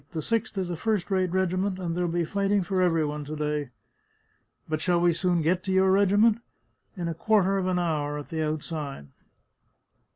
[0.13, 3.35] The Sixth is a first rate regiment, and there'll be fighting for every one to
[3.35, 3.69] day.""
[4.67, 6.39] But shall we soon get to your regiment?""
[6.97, 9.09] In a quarter of an hour, at the outside."